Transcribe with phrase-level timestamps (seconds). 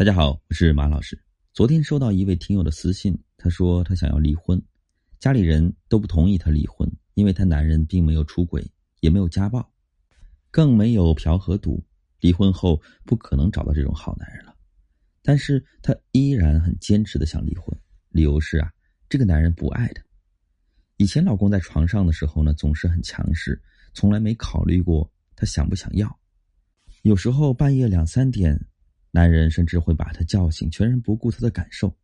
[0.00, 1.22] 大家好，我是马老师。
[1.52, 4.58] 昨天收到一位听友的私信，他说他想要离婚，
[5.18, 8.66] 家里人都不同意他离婚，因为他男人并没有出轨，
[9.00, 9.70] 也没有家暴，
[10.50, 11.84] 更没有嫖和赌，
[12.20, 14.56] 离婚后不可能找到这种好男人了。
[15.20, 17.78] 但是他依然很坚持的想离婚，
[18.08, 18.72] 理由是啊，
[19.06, 20.02] 这个男人不爱他。
[20.96, 23.60] 以前老公在床上的时候呢，总是很强势，
[23.92, 26.18] 从来没考虑过他想不想要。
[27.02, 28.58] 有时候半夜两三点。
[29.12, 31.94] 男人甚至会把她叫醒，全然不顾她的感受。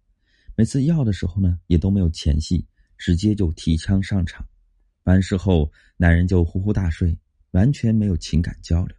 [0.56, 4.46] 每次要的时候呢，也都没有前戏，直接就提枪上场。
[5.05, 7.16] 完事后，男人就呼呼大睡，
[7.52, 8.96] 完全没有情感交流。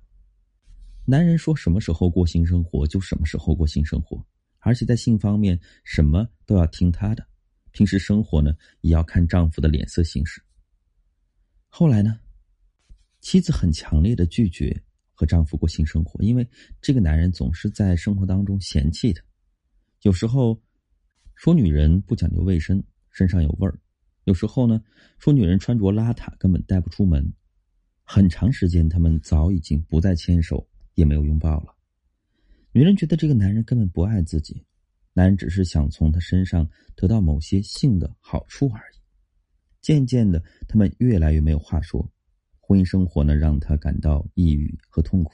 [1.03, 4.25] 男人说什么时候过性生活就什么时候过性生活，
[4.59, 7.27] 而且在性方面什么都要听他的。
[7.71, 10.41] 平时生活呢，也要看丈夫的脸色行事。
[11.67, 12.19] 后来呢，
[13.19, 14.83] 妻子很强烈的拒绝。
[15.17, 16.47] 和丈夫过性生活，因为
[16.79, 19.23] 这个男人总是在生活当中嫌弃她，
[20.03, 20.61] 有时候
[21.33, 23.73] 说女人不讲究卫生，身上有味儿；
[24.25, 24.79] 有时候呢
[25.17, 27.33] 说女人穿着邋遢，根本带不出门。
[28.03, 31.75] 很长时间，他们早已经不再牵手，也没有拥抱了。
[32.71, 34.63] 女人觉得这个男人根本不爱自己，
[35.13, 38.97] 男人只是想从她身上得到某些性的好处而已。
[39.81, 42.07] 渐渐的，他们越来越没有话说。
[42.67, 45.31] 婚姻生活呢，让他感到抑郁和痛苦。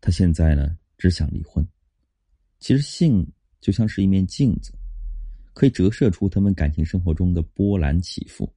[0.00, 1.62] 他现在呢，只想离婚。
[2.58, 4.72] 其实性就像是一面镜子，
[5.52, 8.50] 可以折射出他们感情生活中的波澜起伏。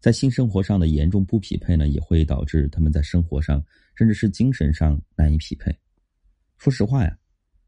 [0.00, 5.72] 在性生活上的严重不匹配呢，也会导致他们在生活上甚至是精神上难以匹配。
[6.58, 7.16] 说实话呀，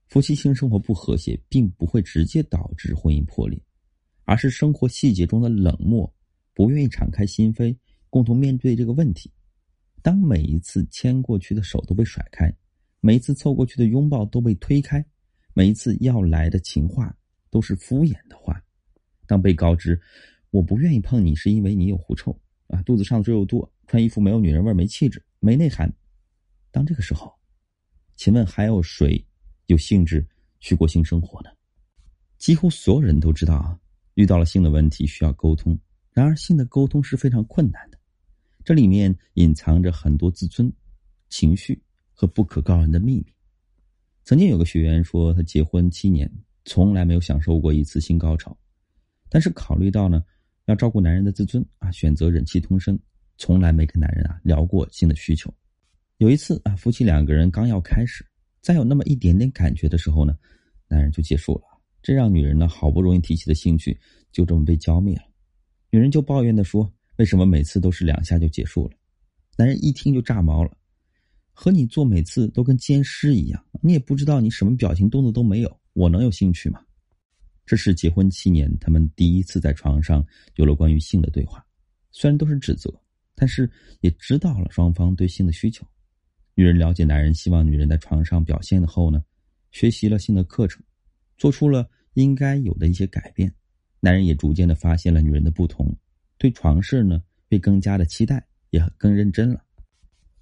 [0.08, 3.62] 夫妻性生活不和谐，并不会直接导致婚姻破裂，
[4.24, 6.12] 而是生活细节中的冷漠，
[6.52, 7.76] 不愿意敞开心扉。
[8.14, 9.28] 共同面对这个问题，
[10.00, 12.48] 当每一次牵过去的手都被甩开，
[13.00, 15.04] 每一次凑过去的拥抱都被推开，
[15.52, 17.12] 每一次要来的情话
[17.50, 18.62] 都是敷衍的话，
[19.26, 20.00] 当被告知
[20.52, 25.92] 我不愿意碰你是因为你有狐臭啊，肚子上的赘肉多，穿衣服没有女人味，没气质，没内涵，
[26.70, 27.34] 当这个时候，
[28.14, 29.26] 请问还有谁
[29.66, 30.24] 有兴致
[30.60, 31.50] 去过性生活呢？
[32.38, 33.76] 几乎所有人都知道啊，
[34.14, 35.76] 遇到了性的问题需要沟通，
[36.12, 37.98] 然而性的沟通是非常困难的。
[38.64, 40.72] 这里面隐藏着很多自尊、
[41.28, 41.78] 情绪
[42.14, 43.26] 和不可告人的秘密。
[44.24, 46.30] 曾经有个学员说，他结婚七年，
[46.64, 48.56] 从来没有享受过一次性高潮，
[49.28, 50.24] 但是考虑到呢，
[50.64, 52.98] 要照顾男人的自尊啊，选择忍气吞声，
[53.36, 55.52] 从来没跟男人啊聊过性的需求。
[56.16, 58.24] 有一次啊，夫妻两个人刚要开始，
[58.62, 60.34] 再有那么一点点感觉的时候呢，
[60.88, 61.64] 男人就结束了，
[62.00, 64.00] 这让女人呢好不容易提起的兴趣
[64.32, 65.24] 就这么被浇灭了。
[65.90, 66.90] 女人就抱怨的说。
[67.16, 68.96] 为什么每次都是两下就结束了？
[69.56, 70.76] 男人一听就炸毛了，
[71.52, 76.84] 和你做每次都跟奸尸一样，你也不知道你什么表情动作都没有，我能有兴趣吗？
[77.64, 80.26] 这是结婚七年他们第一次在床上
[80.56, 81.64] 有了关于性的对话，
[82.10, 82.92] 虽然都是指责，
[83.34, 83.70] 但是
[84.00, 85.86] 也知道了双方对性的需求。
[86.56, 89.24] 女人了解男人希望女人在床上表现的后呢，
[89.70, 90.82] 学习了性的课程，
[91.38, 93.52] 做出了应该有的一些改变。
[94.00, 95.96] 男人也逐渐的发现了女人的不同。
[96.38, 99.62] 对床事呢，会更加的期待，也更认真了。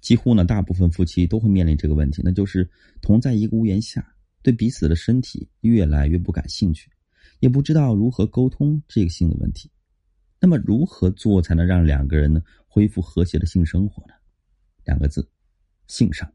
[0.01, 2.69] 几乎呢，大部分夫妻都会面临这个问题，那就是
[3.01, 4.05] 同在一个屋檐下，
[4.41, 6.91] 对彼此的身体越来越不感兴趣，
[7.39, 9.71] 也不知道如何沟通这个性的问题。
[10.41, 14.13] 那么，如何做才能让两个人呢恢复和谐的性生活呢？
[14.83, 15.25] 两个字：
[15.87, 16.29] 性上。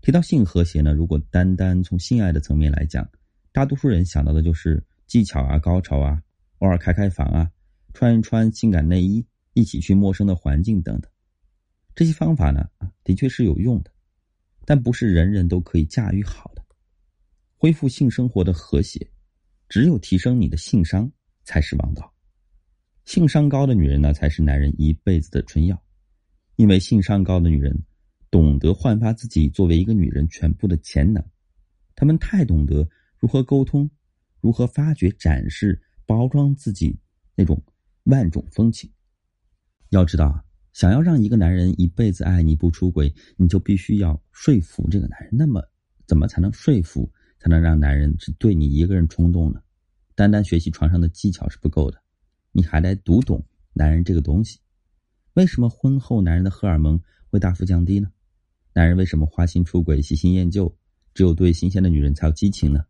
[0.00, 3.08] 提到性和谐呢，如果单单从性爱的层面来讲，
[3.50, 6.22] 大多数人想到的就是技巧啊、高潮啊，
[6.58, 7.50] 偶尔开开房啊。
[7.96, 9.24] 穿一穿性感内衣，
[9.54, 11.10] 一起去陌生的环境等等，
[11.94, 13.90] 这些方法呢，啊，的确是有用的，
[14.66, 16.62] 但不是人人都可以驾驭好的。
[17.56, 19.10] 恢复性生活的和谐，
[19.66, 21.10] 只有提升你的性商
[21.42, 22.12] 才是王道。
[23.06, 25.82] 性商高的女人呢，才是男人一辈子的春药，
[26.56, 27.74] 因为性商高的女人
[28.30, 31.24] 懂得焕发自己作为一个女人全部的潜能，
[31.94, 32.86] 她们太懂得
[33.18, 33.90] 如何沟通，
[34.42, 36.94] 如何发掘、展示、包装自己
[37.34, 37.58] 那种。
[38.06, 38.88] 万种风情，
[39.90, 45.30] 要知道啊，想要让一个男人一辈子爱你不出轨，你就必须要说服这个男人。
[45.32, 45.60] 那么，
[46.06, 47.10] 怎么才能说服，
[47.40, 49.60] 才能让男人只对你一个人冲动呢？
[50.14, 52.00] 单单学习床上的技巧是不够的，
[52.52, 54.60] 你还得读懂男人这个东西。
[55.34, 58.08] 为什么婚后男人的荷尔蒙会大幅降低呢？
[58.72, 60.72] 男人为什么花心出轨、喜新厌旧，
[61.12, 62.84] 只有对新鲜的女人才有激情呢？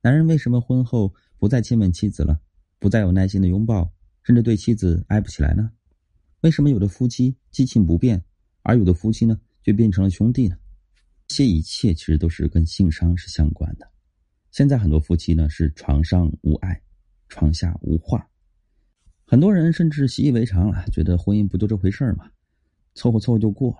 [0.00, 2.40] 男人为什么婚后不再亲吻妻子了，
[2.78, 3.92] 不再有耐心的拥抱？
[4.22, 5.70] 甚至对妻子爱不起来呢？
[6.40, 8.22] 为什么有的夫妻激情不变，
[8.62, 10.56] 而有的夫妻呢却变成了兄弟呢？
[11.26, 13.88] 这些一切其实都是跟性商是相关的。
[14.50, 16.80] 现在很多夫妻呢是床上无爱，
[17.28, 18.28] 床下无话。
[19.24, 22.30] 很多人甚至习以为常了，觉得婚姻不就这回事儿吗？
[22.94, 23.78] 凑合凑合就过了。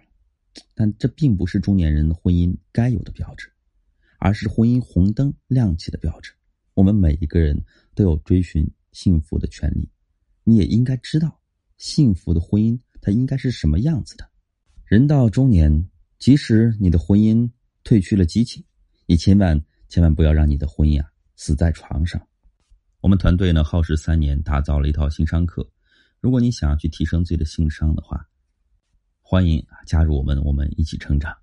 [0.74, 3.50] 但这并不是中年人婚姻该有的标志，
[4.18, 6.32] 而是婚姻红灯亮起的标志。
[6.74, 7.60] 我们每一个人
[7.94, 9.88] 都有追寻幸福的权利，
[10.44, 11.40] 你也应该知道，
[11.76, 14.28] 幸福的婚姻它应该是什么样子的。
[14.84, 15.88] 人到中年，
[16.18, 17.48] 即使你的婚姻
[17.84, 18.64] 褪去了激情，
[19.06, 22.20] 也千万千万不要让你的婚姻啊死在床上。
[23.00, 25.66] 我们团队呢耗时三年打造了一套性商课，
[26.20, 28.28] 如果你想要去提升自己的性商的话，
[29.20, 31.34] 欢迎加入我们，我们一起成长。